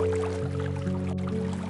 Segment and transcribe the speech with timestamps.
[0.00, 0.14] Thank
[1.34, 1.69] you.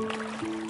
[0.00, 0.69] Música